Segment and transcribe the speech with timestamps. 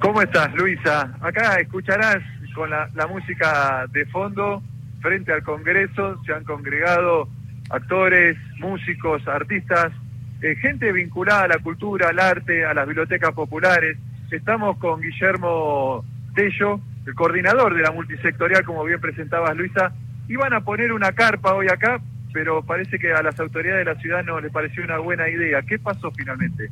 [0.00, 1.14] ¿Cómo estás, Luisa?
[1.20, 2.22] Acá escucharás
[2.54, 4.62] con la, música de fondo,
[5.02, 7.28] frente al Congreso, se han congregado
[7.68, 9.92] actores, músicos, artistas,
[10.40, 13.98] eh, gente vinculada a la cultura, al arte, a las bibliotecas populares.
[14.30, 16.02] Estamos con Guillermo
[16.34, 19.92] Tello, el coordinador de la multisectorial, como bien presentabas, Luisa.
[20.28, 22.00] Iban a poner una carpa hoy acá,
[22.32, 25.60] pero parece que a las autoridades de la ciudad no les pareció una buena idea.
[25.60, 26.70] ¿Qué pasó finalmente?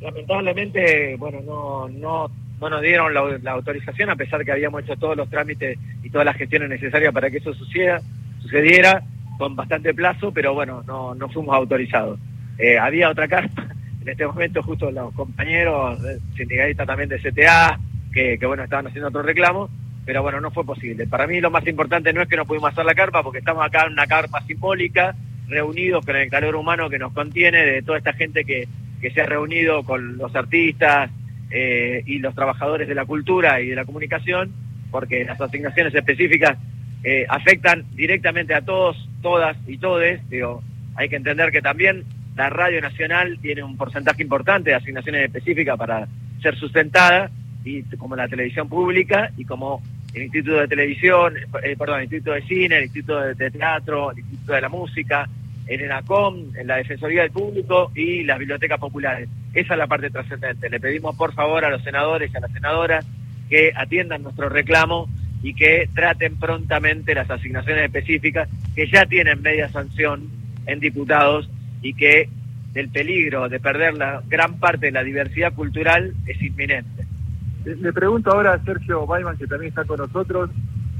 [0.00, 2.30] Lamentablemente, bueno, no, no,
[2.60, 6.24] no nos dieron la, autorización a pesar que habíamos hecho todos los trámites y todas
[6.24, 8.00] las gestiones necesarias para que eso suceda,
[8.40, 9.02] sucediera
[9.38, 12.18] con bastante plazo, pero bueno, no, no fuimos autorizados.
[12.58, 13.68] Eh, había otra carta,
[14.02, 15.98] en este momento justo los compañeros
[16.36, 17.78] sindicalistas también de CTA,
[18.12, 19.70] que, que bueno, estaban haciendo otro reclamo,
[20.04, 21.06] pero bueno, no fue posible.
[21.06, 23.64] Para mí lo más importante no es que no pudimos hacer la carpa, porque estamos
[23.64, 25.14] acá en una carpa simbólica,
[25.48, 28.66] reunidos con el calor humano que nos contiene, de toda esta gente que
[29.00, 31.10] que se ha reunido con los artistas
[31.50, 34.52] eh, y los trabajadores de la cultura y de la comunicación,
[34.90, 36.58] porque las asignaciones específicas
[37.02, 40.28] eh, afectan directamente a todos, todas y todes.
[40.28, 40.62] Digo,
[40.94, 42.04] hay que entender que también
[42.36, 46.06] la Radio Nacional tiene un porcentaje importante de asignaciones específicas para
[46.42, 47.30] ser sustentada,
[47.64, 49.82] y como la televisión pública y como
[50.14, 54.18] el Instituto de Televisión, eh, perdón, el Instituto de Cine, el Instituto de Teatro, el
[54.18, 55.28] Instituto de la Música,
[55.70, 59.28] en ENACOM, en la Defensoría del Público y las bibliotecas populares.
[59.54, 60.68] Esa es la parte trascendente.
[60.68, 63.06] Le pedimos por favor a los senadores y a las senadoras
[63.48, 65.08] que atiendan nuestro reclamo
[65.44, 70.28] y que traten prontamente las asignaciones específicas que ya tienen media sanción
[70.66, 71.48] en diputados
[71.82, 72.28] y que
[72.74, 77.06] el peligro de perder la gran parte de la diversidad cultural es inminente.
[77.64, 80.50] Le pregunto ahora a Sergio Baiman, que también está con nosotros,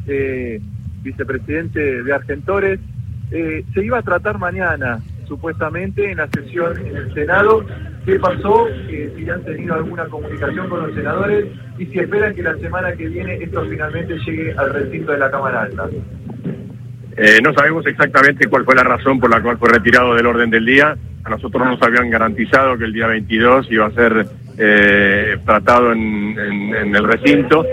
[0.07, 0.61] eh,
[1.03, 2.79] vicepresidente de Argentores.
[3.31, 7.65] Eh, se iba a tratar mañana, supuestamente, en la sesión en el Senado.
[8.05, 8.67] ¿Qué pasó?
[8.89, 11.47] si han tenido alguna comunicación con los senadores
[11.79, 15.31] y si esperan que la semana que viene esto finalmente llegue al recinto de la
[15.31, 15.89] Cámara Alta.
[17.17, 20.51] Eh, no sabemos exactamente cuál fue la razón por la cual fue retirado del orden
[20.51, 20.97] del día.
[21.23, 26.95] A nosotros nos habían garantizado que el día 22 iba a ser eh, tratado en,
[26.95, 27.65] el recinto.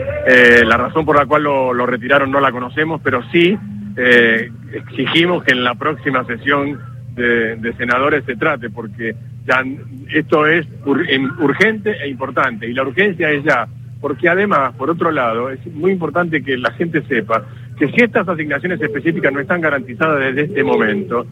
[0.66, 3.58] la razón por la cual lo retiraron no la conocemos, pero sí
[3.98, 6.80] eh, exigimos que en la próxima sesión
[7.16, 9.16] de, senadores se trate, porque
[9.46, 9.64] ya
[10.14, 13.68] esto es urgente e importante, y la urgencia es ya,
[14.00, 17.44] porque además, por otro lado, es muy importante que la gente sepa
[17.78, 21.26] que si estas asignaciones específicas no están garantizadas desde este momento,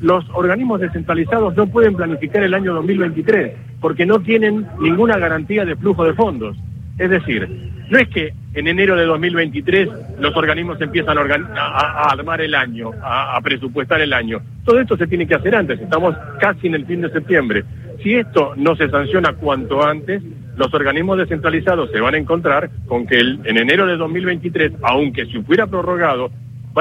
[0.00, 5.76] los organismos descentralizados no pueden planificar el año 2023, porque no tienen ninguna garantía de
[5.76, 6.56] flujo de fondos.
[6.98, 7.48] Es decir,
[7.90, 9.88] no es que en enero de 2023
[10.20, 14.40] los organismos empiezan a, armar el año, a, presupuestar el año.
[14.64, 17.64] Todo esto se tiene que hacer antes, estamos casi en el fin de septiembre.
[18.02, 20.22] Si esto no se sanciona cuanto antes,
[20.56, 25.38] los organismos descentralizados se van a encontrar con que en enero de 2023, aunque se
[25.38, 26.30] hubiera prorrogado,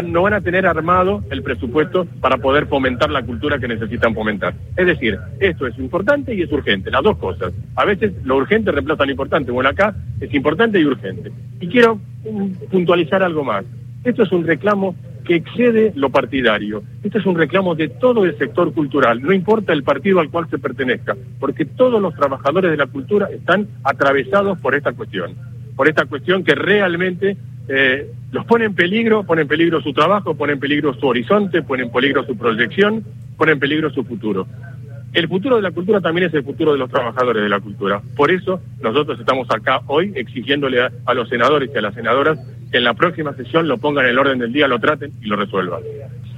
[0.03, 4.53] no van a tener armado el presupuesto para poder fomentar la cultura que necesitan fomentar.
[4.77, 7.53] Es decir, esto es importante y es urgente, las dos cosas.
[7.75, 9.51] A veces lo urgente reemplaza lo importante.
[9.51, 11.31] Bueno, acá es importante y urgente.
[11.59, 11.99] Y quiero
[12.69, 13.65] puntualizar algo más.
[14.03, 16.83] Esto es un reclamo que excede lo partidario.
[17.03, 20.49] Esto es un reclamo de todo el sector cultural, no importa el partido al cual
[20.49, 25.35] se pertenezca, porque todos los trabajadores de la cultura están atravesados por esta cuestión,
[25.75, 27.37] por esta cuestión que realmente
[27.67, 31.61] eh, los pone en peligro, pone en peligro su trabajo, pone en peligro su horizonte,
[31.61, 33.03] pone en peligro su proyección,
[33.37, 34.47] pone en peligro su futuro.
[35.13, 38.01] El futuro de la cultura también es el futuro de los trabajadores de la cultura.
[38.15, 42.39] Por eso nosotros estamos acá hoy exigiéndole a, los senadores y a las senadoras
[42.71, 45.25] que en la próxima sesión lo pongan en el orden del día, lo traten y
[45.25, 45.81] lo resuelvan.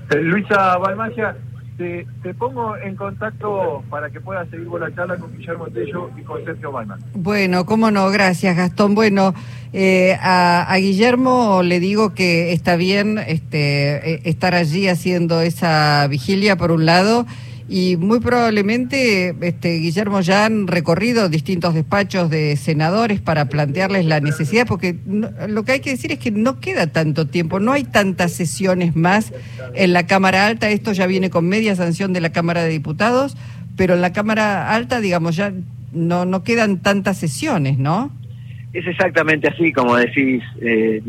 [0.10, 1.36] Eh, Luisa Balmagia,
[1.78, 6.22] te, pongo en contacto para que puedas seguir con la charla con Guillermo Tello y
[6.24, 7.00] con Sergio Balman.
[7.14, 8.96] Bueno, cómo no, gracias Gastón.
[8.96, 9.34] Bueno,
[9.74, 16.56] eh, a, Guillermo le digo que está bien este, eh, estar allí haciendo esa vigilia
[16.56, 17.26] por un lado
[17.70, 24.20] y muy probablemente, este, Guillermo, ya han recorrido distintos despachos de senadores para plantearles la
[24.20, 24.98] necesidad, porque
[25.48, 28.96] lo que hay que decir es que no queda tanto tiempo, no hay tantas sesiones
[28.96, 29.34] más
[29.74, 33.38] en la Cámara Alta, esto ya viene con media sanción de la Cámara de Diputados,
[33.78, 35.54] pero en la Cámara Alta, digamos, ya
[35.94, 38.12] no, no quedan tantas sesiones, ¿no?
[38.74, 41.02] Es exactamente así, como decís, eh,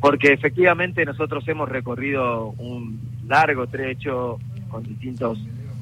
[0.00, 4.38] porque efectivamente nosotros hemos recorrido un largo trecho
[4.68, 5.38] con distintos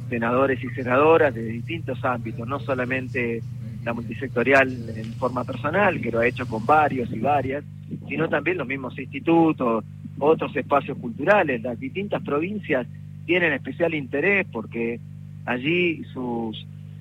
[0.09, 3.43] senadores y senadoras de distintos ámbitos, no solamente
[3.85, 7.65] la multisectorial en forma personal, que lo ha hecho con varios y varias,
[8.09, 9.85] sino también los mismos institutos,
[10.19, 11.63] otros espacios culturales.
[11.63, 12.87] Las distintas provincias
[13.27, 15.01] tienen especial interés porque
[15.45, 16.53] allí su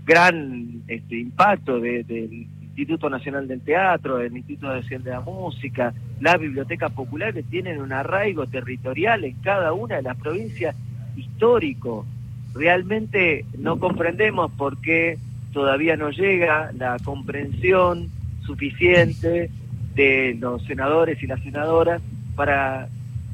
[0.06, 2.48] gran este, impacto del
[2.80, 7.92] Instituto Nacional del Teatro, el Instituto Nacional de la Música, las bibliotecas populares tienen un
[7.92, 10.76] arraigo territorial en cada una de las provincias
[11.18, 12.06] histórico.
[12.54, 15.18] Realmente no comprendemos por qué
[15.52, 18.10] todavía no llega la comprensión
[18.46, 19.50] suficiente
[19.94, 22.02] de los senadores y las senadoras
[22.36, 22.88] para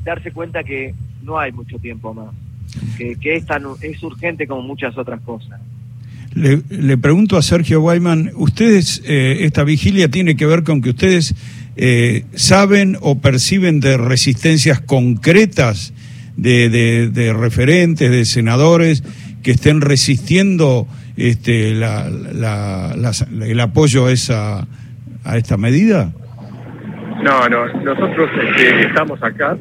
[0.04, 2.34] darse cuenta que no hay mucho tiempo más,
[2.98, 5.62] que, es, tan, es urgente como muchas otras cosas.
[6.36, 11.34] Le, pregunto a Sergio Guayman, ¿ustedes, eh, esta vigilia tiene que ver con que ustedes
[11.78, 15.94] eh, saben o perciben de resistencias concretas
[16.36, 16.70] de,
[17.10, 19.02] de, referentes, de senadores
[19.44, 22.06] que estén resistiendo este, la,
[23.42, 24.68] el apoyo a, esa,
[25.24, 26.12] a esta medida?
[27.24, 29.58] No, no, nosotros este, estamos acá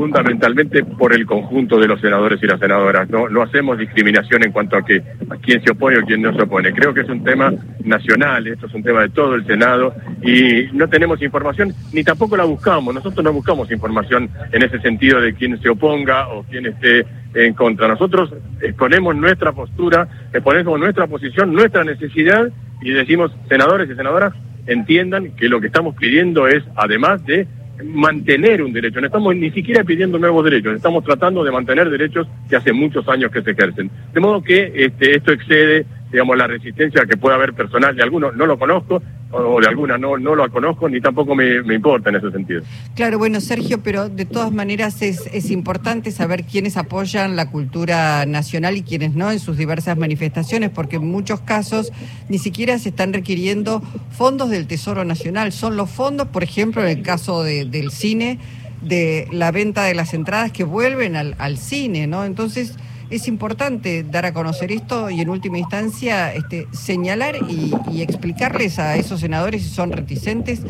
[0.00, 3.06] fundamentalmente por el conjunto de los senadores y las senadoras.
[3.10, 6.40] No, hacemos discriminación en cuanto a que a quién se opone o quién no se
[6.40, 6.72] opone.
[6.72, 7.52] Creo que es un tema
[7.84, 12.34] nacional, esto es un tema de todo el Senado y no tenemos información ni tampoco
[12.34, 12.94] la buscamos.
[12.94, 17.04] Nosotros no buscamos información en ese sentido de quién se oponga o quién esté
[17.34, 17.86] en contra.
[17.86, 18.32] Nosotros
[18.62, 22.48] exponemos nuestra postura, exponemos nuestra posición, nuestra necesidad
[22.80, 24.32] y decimos, senadores y senadoras,
[24.66, 27.46] entiendan que lo que estamos pidiendo es, además de
[27.84, 32.26] mantener un derecho, no estamos ni siquiera pidiendo nuevos derechos, estamos tratando de mantener derechos
[32.48, 33.90] que hace muchos años que se ejercen.
[34.12, 38.34] De modo que este, esto excede digamos, la resistencia que pueda haber personal de algunos,
[38.34, 42.10] no lo conozco, o de alguna no, no lo conozco, ni tampoco me, me, importa
[42.10, 42.62] en ese sentido.
[42.94, 48.26] Claro, bueno, Sergio, pero de todas maneras es, es importante saber quiénes apoyan la cultura
[48.26, 51.92] nacional y quiénes no en sus diversas manifestaciones, porque en muchos casos
[52.28, 56.88] ni siquiera se están requiriendo fondos del Tesoro Nacional, son los fondos, por ejemplo, en
[56.98, 58.38] el caso de, del cine,
[58.82, 62.24] de la venta de las entradas que vuelven al, al cine, ¿no?
[62.24, 62.76] Entonces
[63.10, 68.96] es importante dar a conocer esto y en última instancia este, señalar y, explicarles a
[68.96, 70.62] esos senadores si son reticentes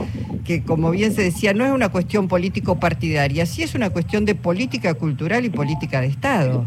[0.45, 4.35] que, como bien se decía, no es una cuestión político-partidaria, sí es una cuestión de
[4.35, 6.67] política cultural y política de Estado.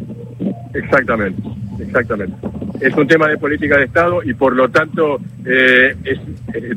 [0.74, 1.42] Exactamente,
[1.80, 2.36] exactamente
[2.84, 6.20] es un tema de política de Estado y por lo tanto eh, es,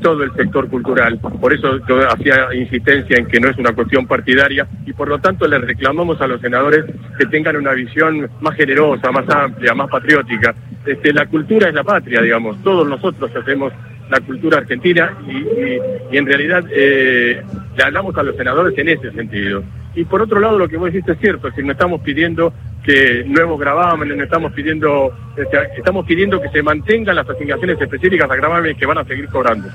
[0.00, 1.18] todo el sector cultural.
[1.18, 5.18] Por eso yo hacía insistencia en que no es una cuestión partidaria y por lo
[5.18, 6.84] tanto le reclamamos a los senadores
[7.18, 10.54] que tengan una visión más generosa, más amplia, más patriótica.
[10.86, 12.62] Este, la cultura es la patria, digamos.
[12.62, 13.72] Todos nosotros hacemos
[14.08, 17.42] la cultura argentina y, en realidad eh,
[17.76, 19.64] le hablamos a los senadores en ese sentido.
[19.96, 22.52] Y por otro lado, lo que vos dijiste es cierto, si no estamos pidiendo
[22.86, 28.36] que nuevos gravámenes, estamos pidiendo, este, estamos pidiendo que se mantengan las asignaciones específicas a
[28.36, 29.68] gravámenes que van a seguir cobrando.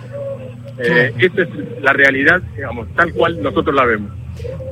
[0.80, 1.50] Eh, esa es
[1.82, 4.12] la realidad, digamos, tal cual nosotros la vemos.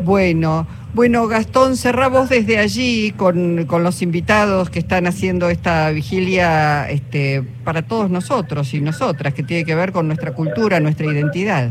[0.02, 6.90] Bueno, bueno, Gastón, cerramos desde allí con, con, los invitados que están haciendo esta vigilia
[6.90, 11.70] este, para todos nosotros y nosotras, que tiene que ver con nuestra cultura, nuestra identidad.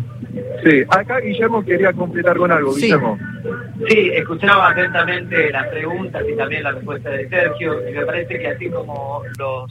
[0.62, 3.18] Sí, acá Guillermo quería completar con algo, Guillermo.
[3.86, 8.48] Sí, escuchaba atentamente las preguntas y también la respuesta de Sergio, y me parece que
[8.48, 9.70] así como los,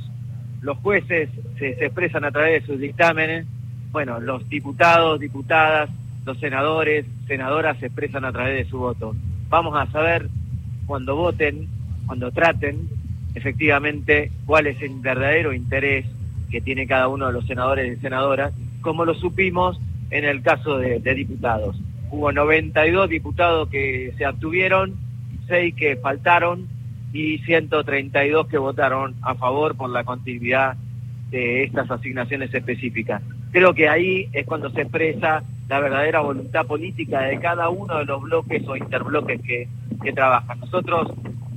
[0.62, 3.46] los jueces se, se expresan a través de sus dictámenes,
[3.92, 5.90] bueno, los diputados, diputadas,
[6.26, 9.16] los senadores, senadoras se expresan a través de su voto.
[9.50, 10.30] Vamos a saber
[10.86, 11.68] cuando voten,
[12.06, 12.90] cuando traten,
[13.36, 16.06] efectivamente, cuál es el verdadero interés
[16.50, 19.80] que tiene cada uno de los senadores y senadoras, como lo supimos
[20.10, 21.78] en el caso de, diputados.
[22.10, 24.96] Hubo 92 diputados que se abstuvieron,
[25.48, 26.68] 6 que faltaron
[27.14, 30.76] y 132 que votaron a favor por la continuidad
[31.30, 33.22] de estas asignaciones específicas.
[33.52, 38.06] Creo que ahí es cuando se expresa la verdadera voluntad política de cada uno de
[38.06, 39.68] los bloques o interbloques que,
[40.02, 40.60] que trabajan.
[40.60, 41.12] Nosotros,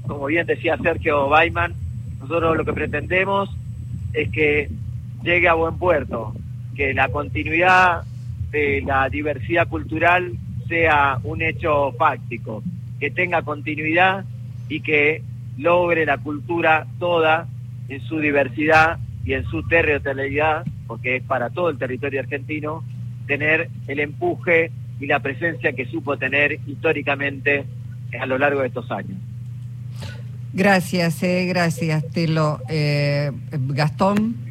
[0.06, 1.74] como bien decía Sergio Baiman,
[2.20, 3.50] nosotros lo que pretendemos
[4.12, 4.68] es que
[5.22, 6.34] llegue a buen puerto,
[6.74, 8.02] que la continuidad
[8.50, 10.32] de la diversidad cultural
[10.68, 12.62] sea un hecho fáctico,
[12.98, 14.24] que tenga continuidad
[14.68, 15.22] y que
[15.58, 17.48] logre la cultura toda
[17.88, 22.84] en su diversidad y en su territorialidad, porque es para todo el territorio argentino,
[23.26, 27.64] tener el empuje y la presencia que supo tener históricamente
[28.18, 29.18] a lo largo de estos años.
[30.52, 32.60] Gracias, eh, gracias, Telo.
[32.68, 34.49] Eh, Gastón.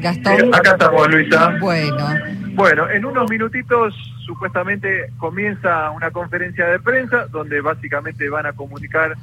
[0.00, 0.54] Gastón.
[0.54, 1.56] Acá estamos, Luisa.
[1.60, 2.08] Bueno.
[2.54, 9.14] Bueno, en unos minutitos supuestamente comienza una conferencia de prensa donde básicamente van a comunicar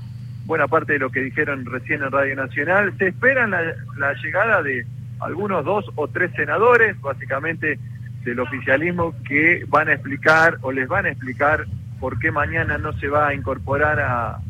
[0.45, 2.93] buena parte de lo que dijeron recién en Radio Nacional.
[2.97, 4.85] Se espera la llegada de
[5.19, 7.79] algunos dos o tres senadores, básicamente
[8.23, 11.65] del oficialismo, que van a explicar o les van a explicar
[11.99, 13.99] por qué mañana no se va a incorporar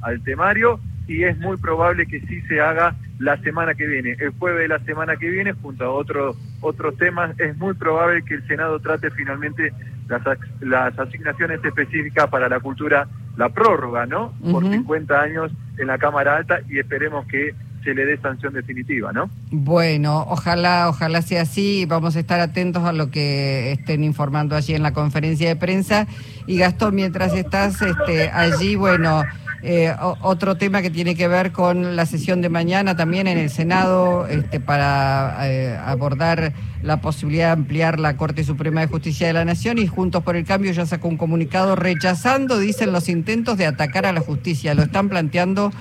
[0.01, 4.31] al temario y es muy probable que sí se haga la semana que viene, el
[4.31, 8.36] jueves de la semana que viene, junto a otro otros temas, es muy probable que
[8.36, 9.72] el Senado trate finalmente
[10.07, 10.22] las,
[10.62, 13.07] las asignaciones específicas para la cultura,
[13.38, 14.34] la prórroga, ¿no?
[14.51, 17.53] Por 50 años en la Cámara Alta y esperemos que
[17.84, 19.29] se le dé sanción definitiva, ¿no?
[19.51, 21.86] Bueno, ojalá, ojalá sea así.
[21.86, 26.07] Vamos a estar atentos a lo que estén informando allí en la conferencia de prensa.
[26.48, 29.24] Y Gastón, mientras estás este, allí, bueno,
[29.67, 33.50] eh, otro tema que tiene que ver con la sesión de mañana también en el
[33.50, 36.53] Senado este, para eh, abordar
[36.84, 40.36] la posibilidad de ampliar la Corte Suprema de Justicia de la Nación y Juntos por
[40.36, 44.75] el Cambio ya sacó un comunicado rechazando, dicen, los intentos de atacar a la justicia.
[44.75, 45.72] Lo están planteando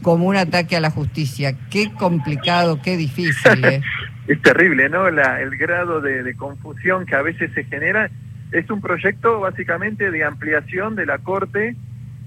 [0.00, 1.54] como un ataque a la justicia.
[1.70, 3.64] Qué complicado, qué difícil.
[3.64, 3.82] ¿eh?
[4.28, 5.10] es terrible, ¿no?
[5.10, 8.10] La, el grado de, confusión que a veces se genera.
[8.52, 11.74] Es un proyecto básicamente de ampliación de la Corte,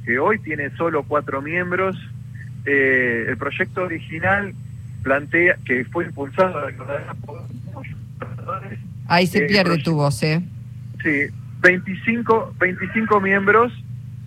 [0.08, 1.96] que hoy tiene solo cuatro miembros.
[2.66, 4.54] Eh, el proyecto original
[5.04, 6.54] plantea, que fue impulsado
[7.26, 7.44] por
[9.08, 10.42] Ahí se pierde tu voz, ¿eh?
[11.04, 11.28] Sí,
[11.62, 13.72] 25, 25 miembros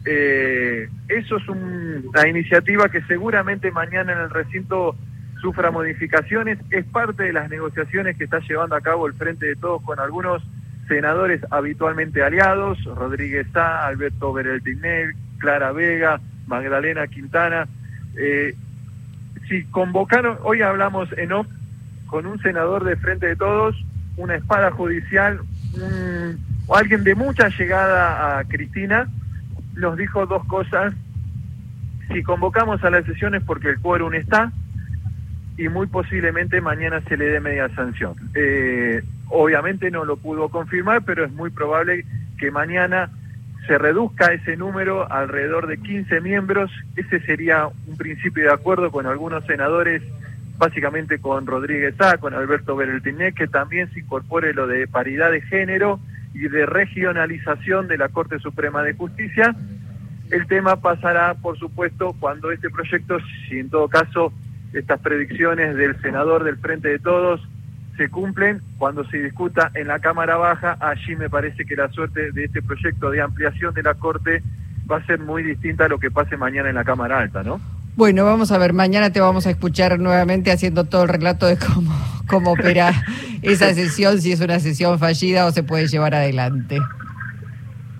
[0.05, 4.97] eh, eso es una iniciativa que seguramente mañana en el recinto
[5.41, 6.59] sufra modificaciones.
[6.71, 9.99] Es parte de las negociaciones que está llevando a cabo el Frente de Todos con
[10.01, 10.43] algunos
[10.89, 17.66] senadores habitualmente aliados, Rodríguez Sá, Alberto Bereltinel, Clara Vega, Magdalena Quintana.
[18.16, 18.54] Eh,
[19.49, 21.49] si convocaron, hoy hablamos en off
[22.06, 23.76] con un senador de Frente de Todos,
[24.16, 25.40] una espada judicial,
[26.66, 29.09] o alguien de mucha llegada a Cristina,
[29.75, 30.94] nos dijo dos cosas.
[32.09, 34.52] Si convocamos a las sesiones porque el quórum está
[35.56, 38.14] y muy posiblemente mañana se le dé media sanción.
[38.35, 42.04] Eh, obviamente no lo pudo confirmar, pero es muy probable
[42.38, 43.11] que mañana
[43.71, 46.73] se reduzca ese número alrededor de 15 miembros.
[46.97, 50.03] Ese sería un principio de acuerdo con algunos senadores,
[50.59, 55.41] básicamente con Rodríguez A, con Alberto Bereltiné, que también se incorpore lo de paridad de
[55.43, 56.00] género
[56.35, 59.55] y de regionalización de la Corte Suprema de Justicia.
[60.33, 64.33] El tema pasará, por supuesto, cuando este proyecto, si en todo caso
[64.73, 67.41] estas predicciones del senador del Frente de Todos
[67.97, 72.32] se cumplen, cuando se discuta en la Cámara Baja, allí me parece que la suerte
[72.32, 74.42] de este proyecto de ampliación de la Corte
[74.90, 77.61] va a ser muy distinta a lo que pase mañana en la Cámara Alta, ¿no?
[77.97, 81.59] Bueno, vamos a ver, mañana te vamos a escuchar nuevamente haciendo todo el relato de
[81.59, 81.92] cómo,
[82.26, 82.92] cómo opera
[83.42, 86.78] esa sesión, si es una sesión fallida o se puede llevar adelante.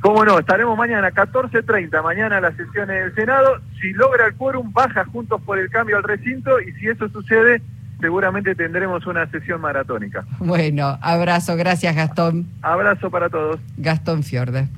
[0.01, 3.61] Cómo no, estaremos mañana 14.30, mañana las sesiones del Senado.
[3.81, 7.61] Si logra el quórum, baja juntos por el cambio al recinto y si eso sucede,
[8.01, 10.25] seguramente tendremos una sesión maratónica.
[10.39, 12.47] Bueno, abrazo, gracias Gastón.
[12.63, 13.61] Abrazo para todos.
[13.77, 14.69] Gastón Fiorde.